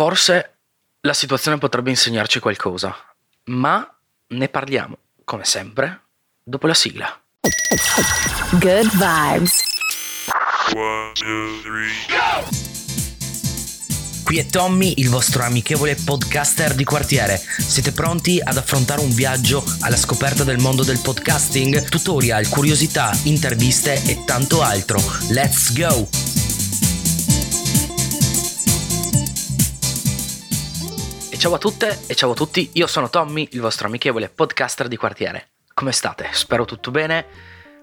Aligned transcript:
Forse 0.00 0.60
la 1.02 1.12
situazione 1.12 1.58
potrebbe 1.58 1.90
insegnarci 1.90 2.40
qualcosa, 2.40 2.96
ma 3.48 3.86
ne 4.28 4.48
parliamo, 4.48 4.96
come 5.24 5.44
sempre, 5.44 6.04
dopo 6.42 6.66
la 6.66 6.72
sigla. 6.72 7.20
Good 8.52 8.90
vibes. 8.92 9.60
One, 10.74 11.12
two, 11.12 11.60
three, 11.60 11.92
go! 12.08 12.48
Qui 14.24 14.38
è 14.38 14.46
Tommy, 14.46 14.94
il 14.96 15.10
vostro 15.10 15.42
amichevole 15.42 15.94
podcaster 15.96 16.74
di 16.74 16.84
quartiere. 16.84 17.36
Siete 17.36 17.92
pronti 17.92 18.40
ad 18.42 18.56
affrontare 18.56 19.02
un 19.02 19.12
viaggio 19.12 19.62
alla 19.80 19.96
scoperta 19.98 20.44
del 20.44 20.60
mondo 20.60 20.82
del 20.82 21.00
podcasting? 21.02 21.90
Tutorial, 21.90 22.48
curiosità, 22.48 23.10
interviste 23.24 24.02
e 24.06 24.24
tanto 24.24 24.62
altro. 24.62 24.98
Let's 25.28 25.74
go! 25.76 26.08
Ciao 31.40 31.54
a 31.54 31.58
tutte 31.58 32.00
e 32.06 32.14
ciao 32.14 32.32
a 32.32 32.34
tutti, 32.34 32.68
io 32.74 32.86
sono 32.86 33.08
Tommy, 33.08 33.48
il 33.52 33.62
vostro 33.62 33.86
amichevole 33.86 34.28
podcaster 34.28 34.88
di 34.88 34.98
quartiere. 34.98 35.52
Come 35.72 35.90
state? 35.90 36.28
Spero 36.32 36.66
tutto 36.66 36.90
bene. 36.90 37.24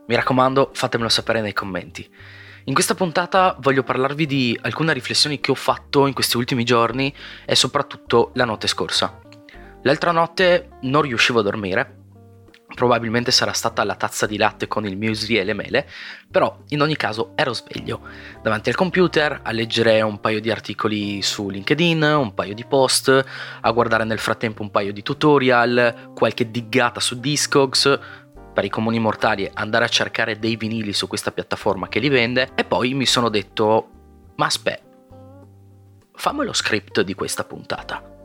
Mi 0.05 0.13
raccomando, 0.13 0.70
fatemelo 0.75 1.09
sapere 1.09 1.41
nei 1.41 1.53
commenti. 1.53 2.07
In 2.65 2.75
questa 2.75 2.93
puntata 2.93 3.57
voglio 3.59 3.81
parlarvi 3.81 4.27
di 4.27 4.59
alcune 4.62 4.93
riflessioni 4.93 5.39
che 5.39 5.49
ho 5.49 5.55
fatto 5.55 6.05
in 6.05 6.13
questi 6.13 6.38
ultimi 6.38 6.63
giorni 6.63 7.12
e 7.48 7.55
soprattutto 7.55 8.29
la 8.35 8.45
notte 8.45 8.67
scorsa. 8.67 9.20
L'altra 9.81 10.12
notte 10.12 10.77
non 10.81 11.01
riuscivo 11.01 11.39
a 11.39 11.43
dormire, 11.43 12.06
probabilmente 12.73 13.31
sarà 13.31 13.53
stata 13.53 13.84
la 13.84 13.95
tazza 13.95 14.26
di 14.26 14.38
latte 14.38 14.67
con 14.67 14.85
il 14.85 14.98
muesli 14.98 15.38
e 15.38 15.44
le 15.44 15.53
mele, 15.53 15.88
però 16.30 16.57
in 16.70 16.81
ogni 16.81 16.95
caso 16.95 17.31
ero 17.35 17.53
sveglio, 17.53 18.02
davanti 18.41 18.70
al 18.70 18.76
computer 18.76 19.40
a 19.43 19.52
leggere 19.52 20.02
un 20.02 20.20
paio 20.20 20.41
di 20.41 20.52
articoli 20.52 21.21
su 21.21 21.49
LinkedIn, 21.49 22.02
un 22.02 22.34
paio 22.34 22.53
di 22.53 22.66
post, 22.66 23.26
a 23.62 23.71
guardare 23.71 24.03
nel 24.03 24.20
frattempo 24.20 24.62
un 24.62 24.71
paio 24.71 24.91
di 24.91 25.02
tutorial, 25.02 26.12
qualche 26.13 26.51
diggata 26.51 26.99
su 26.99 27.20
Discogs, 27.20 27.99
per 28.54 28.65
i 28.65 28.70
comuni 28.70 28.98
mortali 28.98 29.48
andare 29.54 29.85
a 29.85 29.88
cercare 29.88 30.40
dei 30.40 30.55
vinili 30.55 30.91
su 30.91 31.07
questa 31.07 31.32
piattaforma 31.32 31.88
che 31.88 31.99
li 31.99 32.10
vende 32.10 32.49
e 32.55 32.63
poi 32.63 32.95
mi 32.95 33.05
sono 33.05 33.29
detto 33.29 33.90
ma 34.35 34.48
aspetta 34.48 34.84
fammi 36.15 36.43
lo 36.43 36.54
script 36.54 37.01
di 37.01 37.13
questa 37.13 37.43
puntata 37.43 38.16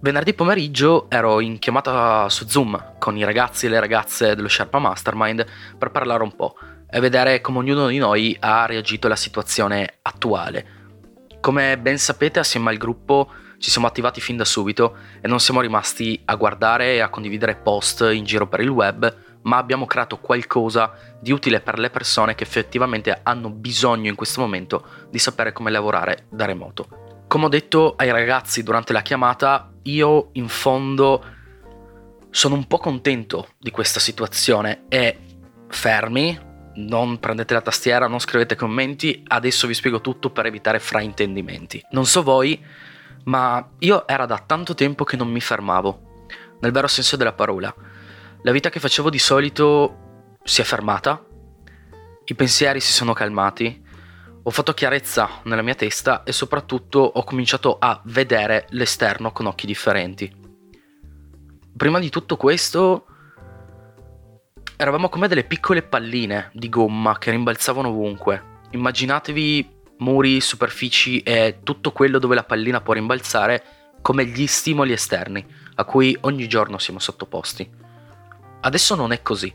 venerdì 0.00 0.32
pomeriggio 0.34 1.06
ero 1.10 1.40
in 1.40 1.58
chiamata 1.58 2.28
su 2.28 2.46
Zoom 2.46 2.94
con 2.98 3.16
i 3.16 3.24
ragazzi 3.24 3.66
e 3.66 3.68
le 3.68 3.80
ragazze 3.80 4.34
dello 4.36 4.48
Sherpa 4.48 4.78
Mastermind 4.78 5.44
per 5.76 5.90
parlare 5.90 6.22
un 6.22 6.34
po' 6.36 6.54
e 6.88 7.00
vedere 7.00 7.40
come 7.40 7.58
ognuno 7.58 7.88
di 7.88 7.98
noi 7.98 8.36
ha 8.38 8.66
reagito 8.66 9.06
alla 9.06 9.16
situazione 9.16 9.98
attuale 10.02 10.76
come 11.40 11.78
ben 11.78 11.98
sapete 11.98 12.38
assieme 12.38 12.70
al 12.70 12.76
gruppo 12.76 13.30
ci 13.58 13.70
siamo 13.70 13.88
attivati 13.88 14.20
fin 14.20 14.36
da 14.36 14.44
subito 14.44 14.96
e 15.20 15.26
non 15.26 15.40
siamo 15.40 15.60
rimasti 15.60 16.20
a 16.26 16.36
guardare 16.36 16.94
e 16.94 17.00
a 17.00 17.08
condividere 17.08 17.56
post 17.56 18.08
in 18.12 18.24
giro 18.24 18.46
per 18.46 18.60
il 18.60 18.68
web 18.68 19.16
ma 19.42 19.56
abbiamo 19.56 19.86
creato 19.86 20.18
qualcosa 20.18 20.92
di 21.20 21.32
utile 21.32 21.60
per 21.60 21.78
le 21.78 21.90
persone 21.90 22.34
che 22.36 22.44
effettivamente 22.44 23.18
hanno 23.22 23.50
bisogno 23.50 24.08
in 24.08 24.14
questo 24.14 24.40
momento 24.40 24.84
di 25.10 25.18
sapere 25.18 25.52
come 25.52 25.70
lavorare 25.70 26.26
da 26.28 26.44
remoto. 26.44 27.24
Come 27.28 27.44
ho 27.44 27.48
detto 27.48 27.94
ai 27.96 28.10
ragazzi 28.10 28.62
durante 28.62 28.92
la 28.92 29.02
chiamata, 29.02 29.70
io 29.92 30.30
in 30.32 30.48
fondo 30.48 31.24
sono 32.30 32.54
un 32.54 32.66
po' 32.66 32.78
contento 32.78 33.48
di 33.58 33.70
questa 33.70 34.00
situazione 34.00 34.84
e 34.88 35.18
fermi, 35.68 36.38
non 36.74 37.18
prendete 37.18 37.54
la 37.54 37.60
tastiera, 37.60 38.06
non 38.06 38.20
scrivete 38.20 38.54
commenti, 38.54 39.22
adesso 39.26 39.66
vi 39.66 39.74
spiego 39.74 40.00
tutto 40.00 40.30
per 40.30 40.46
evitare 40.46 40.78
fraintendimenti. 40.78 41.82
Non 41.90 42.06
so 42.06 42.22
voi, 42.22 42.62
ma 43.24 43.66
io 43.78 44.06
era 44.06 44.26
da 44.26 44.38
tanto 44.38 44.74
tempo 44.74 45.04
che 45.04 45.16
non 45.16 45.28
mi 45.28 45.40
fermavo, 45.40 46.26
nel 46.60 46.72
vero 46.72 46.86
senso 46.86 47.16
della 47.16 47.32
parola. 47.32 47.74
La 48.42 48.52
vita 48.52 48.70
che 48.70 48.80
facevo 48.80 49.10
di 49.10 49.18
solito 49.18 50.36
si 50.44 50.60
è 50.60 50.64
fermata, 50.64 51.24
i 52.24 52.34
pensieri 52.34 52.78
si 52.80 52.92
sono 52.92 53.14
calmati, 53.14 53.86
ho 54.48 54.50
fatto 54.50 54.72
chiarezza 54.72 55.40
nella 55.42 55.60
mia 55.60 55.74
testa 55.74 56.22
e 56.24 56.32
soprattutto 56.32 57.00
ho 57.00 57.22
cominciato 57.22 57.76
a 57.78 58.00
vedere 58.04 58.64
l'esterno 58.70 59.30
con 59.30 59.44
occhi 59.44 59.66
differenti. 59.66 60.34
Prima 61.76 61.98
di 61.98 62.08
tutto 62.08 62.38
questo 62.38 63.04
eravamo 64.74 65.10
come 65.10 65.28
delle 65.28 65.44
piccole 65.44 65.82
palline 65.82 66.48
di 66.54 66.70
gomma 66.70 67.18
che 67.18 67.30
rimbalzavano 67.30 67.88
ovunque. 67.88 68.60
Immaginatevi 68.70 69.80
muri, 69.98 70.40
superfici 70.40 71.20
e 71.20 71.58
tutto 71.62 71.92
quello 71.92 72.18
dove 72.18 72.34
la 72.34 72.44
pallina 72.44 72.80
può 72.80 72.94
rimbalzare 72.94 73.62
come 74.00 74.24
gli 74.24 74.46
stimoli 74.46 74.92
esterni 74.92 75.46
a 75.74 75.84
cui 75.84 76.16
ogni 76.22 76.48
giorno 76.48 76.78
siamo 76.78 77.00
sottoposti. 77.00 77.70
Adesso 78.62 78.94
non 78.94 79.12
è 79.12 79.20
così. 79.20 79.54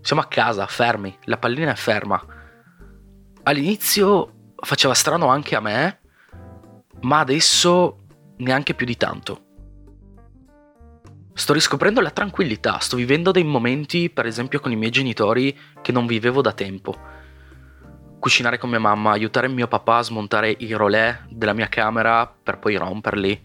Siamo 0.00 0.22
a 0.22 0.26
casa, 0.26 0.64
fermi, 0.68 1.18
la 1.24 1.38
pallina 1.38 1.72
è 1.72 1.76
ferma. 1.76 2.38
All'inizio 3.42 4.52
faceva 4.56 4.92
strano 4.92 5.28
anche 5.28 5.56
a 5.56 5.60
me, 5.60 6.00
ma 7.00 7.20
adesso 7.20 7.96
neanche 8.38 8.74
più 8.74 8.84
di 8.84 8.96
tanto. 8.96 9.44
Sto 11.32 11.54
riscoprendo 11.54 12.02
la 12.02 12.10
tranquillità, 12.10 12.78
sto 12.80 12.96
vivendo 12.96 13.30
dei 13.30 13.44
momenti, 13.44 14.10
per 14.10 14.26
esempio 14.26 14.60
con 14.60 14.72
i 14.72 14.76
miei 14.76 14.90
genitori, 14.90 15.58
che 15.80 15.90
non 15.90 16.06
vivevo 16.06 16.42
da 16.42 16.52
tempo. 16.52 16.94
Cucinare 18.18 18.58
con 18.58 18.68
mia 18.68 18.78
mamma, 18.78 19.12
aiutare 19.12 19.48
mio 19.48 19.66
papà 19.66 19.96
a 19.96 20.02
smontare 20.02 20.54
i 20.58 20.72
rolè 20.74 21.20
della 21.30 21.54
mia 21.54 21.68
camera 21.68 22.26
per 22.26 22.58
poi 22.58 22.76
romperli, 22.76 23.40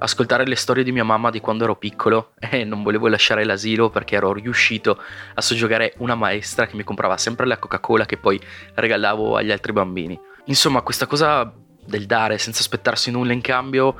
ascoltare 0.00 0.46
le 0.46 0.56
storie 0.56 0.82
di 0.82 0.92
mia 0.92 1.04
mamma 1.04 1.30
di 1.30 1.40
quando 1.40 1.64
ero 1.64 1.76
piccolo 1.76 2.32
e 2.38 2.64
non 2.64 2.82
volevo 2.82 3.08
lasciare 3.08 3.44
l'asilo 3.44 3.90
perché 3.90 4.16
ero 4.16 4.32
riuscito 4.32 5.00
a 5.34 5.40
soggiogare 5.40 5.94
una 5.98 6.14
maestra 6.14 6.66
che 6.66 6.76
mi 6.76 6.84
comprava 6.84 7.16
sempre 7.16 7.46
la 7.46 7.58
Coca-Cola 7.58 8.06
che 8.06 8.16
poi 8.16 8.40
regalavo 8.74 9.36
agli 9.36 9.50
altri 9.50 9.72
bambini. 9.72 10.18
Insomma, 10.46 10.82
questa 10.82 11.06
cosa 11.06 11.52
del 11.84 12.06
dare 12.06 12.38
senza 12.38 12.60
aspettarsi 12.60 13.10
nulla 13.10 13.32
in 13.32 13.40
cambio 13.40 13.96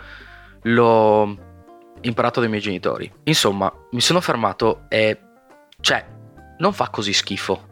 l'ho 0.63 1.49
imparato 2.03 2.41
dai 2.41 2.49
miei 2.49 2.63
genitori. 2.63 3.11
Insomma, 3.25 3.73
mi 3.91 4.01
sono 4.01 4.21
fermato 4.21 4.85
e 4.89 5.19
cioè, 5.81 6.05
non 6.59 6.73
fa 6.73 6.89
così 6.89 7.13
schifo. 7.13 7.69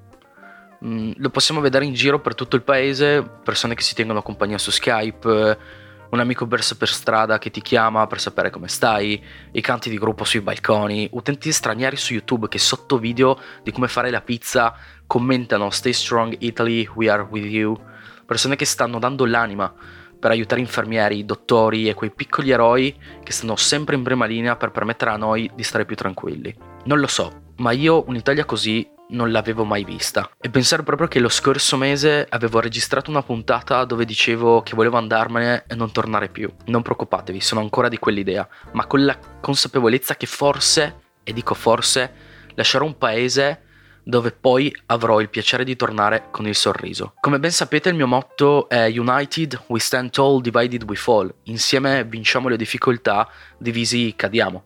Mm, 0.84 1.12
lo 1.16 1.30
possiamo 1.30 1.60
vedere 1.60 1.84
in 1.84 1.94
giro 1.94 2.20
per 2.20 2.34
tutto 2.34 2.56
il 2.56 2.62
paese, 2.62 3.22
persone 3.42 3.74
che 3.74 3.82
si 3.82 3.94
tengono 3.94 4.22
compagnia 4.22 4.58
su 4.58 4.70
Skype 4.70 5.86
un 6.10 6.20
amico 6.20 6.46
perso 6.46 6.76
per 6.76 6.88
strada 6.88 7.38
che 7.38 7.50
ti 7.50 7.60
chiama 7.60 8.06
per 8.06 8.20
sapere 8.20 8.50
come 8.50 8.68
stai, 8.68 9.22
i 9.52 9.60
canti 9.60 9.90
di 9.90 9.98
gruppo 9.98 10.24
sui 10.24 10.40
balconi, 10.40 11.08
utenti 11.12 11.52
stranieri 11.52 11.96
su 11.96 12.14
YouTube 12.14 12.48
che 12.48 12.58
sotto 12.58 12.98
video 12.98 13.38
di 13.62 13.72
come 13.72 13.88
fare 13.88 14.10
la 14.10 14.20
pizza 14.20 14.74
commentano 15.06 15.70
Stay 15.70 15.92
strong 15.92 16.34
Italy, 16.40 16.88
we 16.94 17.08
are 17.08 17.26
with 17.28 17.44
you, 17.44 17.78
persone 18.24 18.56
che 18.56 18.64
stanno 18.64 18.98
dando 18.98 19.26
l'anima 19.26 19.72
per 20.18 20.30
aiutare 20.30 20.60
infermieri, 20.60 21.24
dottori 21.24 21.88
e 21.88 21.94
quei 21.94 22.10
piccoli 22.10 22.50
eroi 22.50 22.96
che 23.22 23.32
stanno 23.32 23.56
sempre 23.56 23.94
in 23.94 24.02
prima 24.02 24.26
linea 24.26 24.56
per 24.56 24.70
permettere 24.70 25.12
a 25.12 25.16
noi 25.16 25.50
di 25.54 25.62
stare 25.62 25.84
più 25.84 25.94
tranquilli. 25.94 26.54
Non 26.84 26.98
lo 26.98 27.06
so, 27.06 27.52
ma 27.56 27.70
io 27.70 28.04
un'Italia 28.06 28.44
così 28.44 28.96
non 29.10 29.30
l'avevo 29.30 29.64
mai 29.64 29.84
vista. 29.84 30.28
E 30.40 30.50
pensare 30.50 30.82
proprio 30.82 31.08
che 31.08 31.20
lo 31.20 31.28
scorso 31.28 31.76
mese 31.76 32.26
avevo 32.28 32.60
registrato 32.60 33.10
una 33.10 33.22
puntata 33.22 33.84
dove 33.84 34.04
dicevo 34.04 34.62
che 34.62 34.74
volevo 34.74 34.96
andarmene 34.96 35.64
e 35.66 35.74
non 35.74 35.92
tornare 35.92 36.28
più. 36.28 36.52
Non 36.66 36.82
preoccupatevi, 36.82 37.40
sono 37.40 37.60
ancora 37.60 37.88
di 37.88 37.98
quell'idea, 37.98 38.46
ma 38.72 38.86
con 38.86 39.04
la 39.04 39.18
consapevolezza 39.40 40.16
che 40.16 40.26
forse, 40.26 41.00
e 41.22 41.32
dico 41.32 41.54
forse, 41.54 42.12
lascerò 42.54 42.84
un 42.84 42.98
paese 42.98 43.62
dove 44.08 44.32
poi 44.32 44.74
avrò 44.86 45.20
il 45.20 45.28
piacere 45.28 45.64
di 45.64 45.76
tornare 45.76 46.28
con 46.30 46.46
il 46.46 46.54
sorriso. 46.54 47.12
Come 47.20 47.38
ben 47.38 47.50
sapete 47.50 47.90
il 47.90 47.94
mio 47.94 48.06
motto 48.06 48.66
è 48.66 48.86
United 48.86 49.64
we 49.66 49.78
stand 49.78 50.10
tall, 50.10 50.40
divided 50.40 50.82
we 50.88 50.96
fall. 50.96 51.32
Insieme 51.44 52.04
vinciamo 52.04 52.48
le 52.48 52.56
difficoltà, 52.56 53.28
divisi 53.58 54.14
cadiamo. 54.16 54.64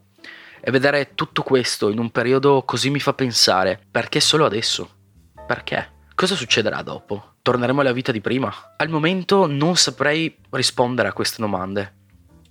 E 0.65 0.71
vedere 0.71 1.17
tutto 1.17 1.43
questo 1.43 1.91
in 1.91 1.99
un 1.99 2.11
periodo 2.11 2.63
così 2.65 2.89
mi 2.89 3.01
fa 3.01 3.15
pensare, 3.15 3.81
perché 3.91 4.21
solo 4.21 4.45
adesso? 4.45 4.89
Perché? 5.45 5.91
Cosa 6.15 6.37
succederà 6.37 6.83
dopo? 6.83 7.35
Torneremo 7.43 7.81
alla 7.81 7.91
vita 7.91 8.13
di 8.13 8.21
prima? 8.21 8.75
Al 8.77 8.89
momento 8.89 9.49
non 9.49 9.75
saprei 9.75 10.39
rispondere 10.51 11.09
a 11.09 11.13
queste 11.13 11.43
domande. 11.43 11.95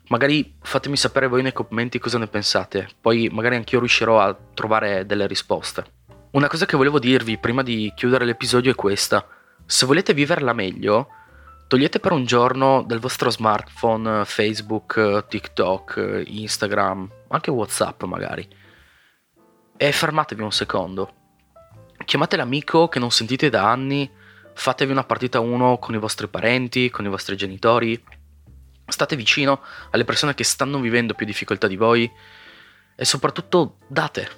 Magari 0.09 0.57
fatemi 0.59 0.97
sapere 0.97 1.27
voi 1.27 1.41
nei 1.41 1.53
commenti 1.53 1.99
cosa 1.99 2.17
ne 2.17 2.27
pensate, 2.27 2.89
poi 2.99 3.29
magari 3.31 3.55
anch'io 3.55 3.79
riuscirò 3.79 4.19
a 4.19 4.37
trovare 4.53 5.05
delle 5.05 5.25
risposte. 5.25 5.85
Una 6.31 6.49
cosa 6.49 6.65
che 6.65 6.75
volevo 6.75 6.99
dirvi 6.99 7.37
prima 7.37 7.63
di 7.63 7.93
chiudere 7.95 8.25
l'episodio 8.25 8.71
è 8.71 8.75
questa. 8.75 9.25
Se 9.65 9.85
volete 9.85 10.13
viverla 10.13 10.51
meglio, 10.51 11.07
togliete 11.71 12.01
per 12.01 12.12
un 12.12 12.25
giorno 12.25 12.83
dal 12.85 13.00
vostro 13.00 13.29
smartphone 13.29 14.25
Facebook, 14.25 15.25
TikTok, 15.29 16.23
Instagram, 16.25 17.09
anche 17.29 17.50
WhatsApp 17.50 18.03
magari. 18.03 18.45
E 19.77 19.91
fermatevi 19.94 20.41
un 20.41 20.51
secondo. 20.51 21.13
Chiamate 22.03 22.35
l'amico 22.35 22.89
che 22.89 23.00
non 23.00 23.09
sentite 23.09 23.50
da 23.50 23.71
anni, 23.71 24.12
fatevi 24.53 24.91
una 24.91 25.06
partita 25.06 25.39
1 25.39 25.77
con 25.77 25.95
i 25.95 25.97
vostri 25.97 26.27
parenti, 26.27 26.89
con 26.89 27.06
i 27.06 27.07
vostri 27.07 27.38
genitori. 27.38 28.03
State 28.85 29.15
vicino 29.15 29.62
alle 29.91 30.03
persone 30.03 30.33
che 30.33 30.44
stanno 30.44 30.77
vivendo 30.77 31.13
più 31.13 31.25
difficoltà 31.25 31.68
di 31.68 31.77
voi 31.77 32.12
e 32.97 33.06
soprattutto 33.06 33.77
date, 33.88 34.29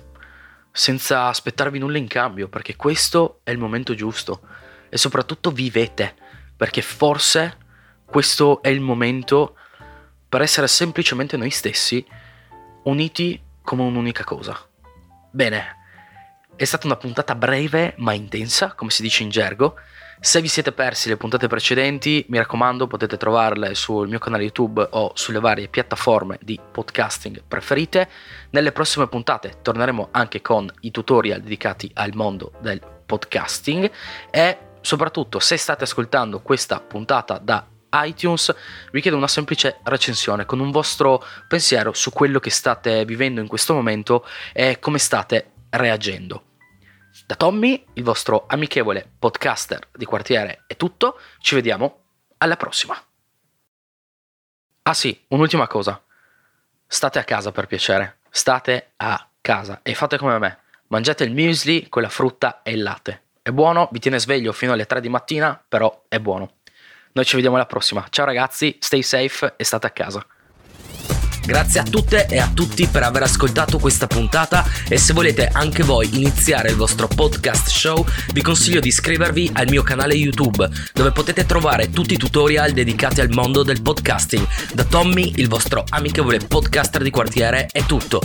senza 0.71 1.29
aspettarvi 1.29 1.79
nulla 1.79 1.97
in 1.97 2.07
cambio, 2.07 2.47
perché 2.47 2.75
questo 2.75 3.39
è 3.41 3.49
il 3.49 3.57
momento 3.57 3.95
giusto. 3.95 4.41
E 4.87 4.99
soprattutto 4.99 5.49
vivete, 5.49 6.21
perché 6.55 6.81
forse 6.81 7.57
questo 8.05 8.61
è 8.61 8.69
il 8.69 8.79
momento 8.79 9.55
per 10.29 10.41
essere 10.41 10.67
semplicemente 10.67 11.37
noi 11.37 11.49
stessi, 11.49 12.05
uniti 12.83 13.41
come 13.61 13.83
un'unica 13.83 14.23
cosa. 14.23 14.59
Bene, 15.31 15.77
è 16.55 16.63
stata 16.63 16.85
una 16.85 16.95
puntata 16.95 17.35
breve 17.35 17.95
ma 17.97 18.13
intensa, 18.13 18.73
come 18.73 18.91
si 18.91 19.01
dice 19.01 19.23
in 19.23 19.29
gergo. 19.29 19.75
Se 20.19 20.39
vi 20.41 20.47
siete 20.47 20.71
persi 20.71 21.09
le 21.09 21.17
puntate 21.17 21.47
precedenti, 21.47 22.25
mi 22.29 22.37
raccomando, 22.37 22.87
potete 22.87 23.17
trovarle 23.17 23.75
sul 23.75 24.07
mio 24.07 24.19
canale 24.19 24.43
YouTube 24.43 24.87
o 24.91 25.11
sulle 25.15 25.39
varie 25.39 25.67
piattaforme 25.67 26.37
di 26.41 26.59
podcasting 26.71 27.43
preferite. 27.47 28.07
Nelle 28.51 28.71
prossime 28.71 29.07
puntate 29.07 29.57
torneremo 29.61 30.09
anche 30.11 30.41
con 30.41 30.71
i 30.81 30.91
tutorial 30.91 31.41
dedicati 31.41 31.91
al 31.95 32.11
mondo 32.13 32.53
del 32.59 32.79
podcasting 33.05 33.91
e 34.29 34.57
soprattutto 34.83 35.39
se 35.39 35.57
state 35.57 35.85
ascoltando 35.85 36.41
questa 36.41 36.79
puntata 36.79 37.39
da 37.39 37.65
iTunes, 38.03 38.53
vi 38.91 39.01
chiedo 39.01 39.17
una 39.17 39.27
semplice 39.27 39.79
recensione 39.83 40.45
con 40.45 40.59
un 40.59 40.71
vostro 40.71 41.23
pensiero 41.47 41.93
su 41.93 42.11
quello 42.11 42.39
che 42.39 42.49
state 42.49 43.05
vivendo 43.05 43.39
in 43.39 43.47
questo 43.47 43.73
momento 43.73 44.27
e 44.51 44.79
come 44.79 44.99
state 44.99 45.51
reagendo. 45.69 46.51
Da 47.25 47.35
Tommy, 47.35 47.85
il 47.93 48.03
vostro 48.03 48.45
amichevole 48.47 49.09
podcaster 49.19 49.87
di 49.93 50.05
quartiere, 50.05 50.63
è 50.67 50.75
tutto. 50.75 51.19
Ci 51.39 51.55
vediamo 51.55 52.01
alla 52.37 52.57
prossima. 52.57 52.99
Ah 54.83 54.93
sì, 54.93 55.23
un'ultima 55.29 55.67
cosa. 55.67 56.03
State 56.85 57.19
a 57.19 57.23
casa 57.23 57.51
per 57.51 57.67
piacere. 57.67 58.17
State 58.29 58.93
a 58.97 59.29
casa 59.39 59.79
e 59.83 59.93
fate 59.93 60.17
come 60.17 60.39
me. 60.39 60.59
Mangiate 60.87 61.23
il 61.23 61.31
muesli 61.31 61.87
con 61.87 62.01
la 62.01 62.09
frutta 62.09 62.63
e 62.63 62.71
il 62.71 62.81
latte. 62.81 63.22
È 63.45 63.51
buono, 63.51 63.89
vi 63.91 63.99
tiene 63.99 64.19
sveglio 64.19 64.53
fino 64.53 64.71
alle 64.71 64.85
3 64.85 65.01
di 65.01 65.09
mattina, 65.09 65.61
però 65.67 66.05
è 66.07 66.17
buono. 66.17 66.53
Noi 67.11 67.25
ci 67.25 67.35
vediamo 67.35 67.57
alla 67.57 67.65
prossima. 67.65 68.05
Ciao 68.09 68.23
ragazzi, 68.23 68.77
stay 68.79 69.01
safe 69.01 69.55
e 69.57 69.65
state 69.65 69.85
a 69.85 69.89
casa. 69.89 70.25
Grazie 71.45 71.81
a 71.81 71.83
tutte 71.83 72.25
e 72.27 72.39
a 72.39 72.49
tutti 72.53 72.87
per 72.87 73.03
aver 73.03 73.23
ascoltato 73.23 73.79
questa 73.79 74.07
puntata 74.07 74.63
e 74.87 74.97
se 74.97 75.11
volete 75.11 75.49
anche 75.51 75.83
voi 75.83 76.15
iniziare 76.15 76.69
il 76.69 76.77
vostro 76.77 77.09
podcast 77.09 77.67
show 77.67 78.05
vi 78.31 78.41
consiglio 78.41 78.79
di 78.79 78.87
iscrivervi 78.87 79.51
al 79.55 79.67
mio 79.67 79.83
canale 79.83 80.13
YouTube 80.13 80.69
dove 80.93 81.11
potete 81.11 81.45
trovare 81.45 81.89
tutti 81.89 82.13
i 82.13 82.17
tutorial 82.17 82.71
dedicati 82.71 83.19
al 83.19 83.29
mondo 83.29 83.63
del 83.63 83.81
podcasting. 83.81 84.47
Da 84.71 84.85
Tommy, 84.85 85.33
il 85.35 85.49
vostro 85.49 85.83
amichevole 85.89 86.39
podcaster 86.39 87.03
di 87.03 87.09
quartiere, 87.09 87.65
è 87.65 87.83
tutto. 87.83 88.21